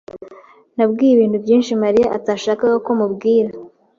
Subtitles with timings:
[0.75, 3.51] Nabwiye ibintu byinshi Mariya atashakaga ko mubwira.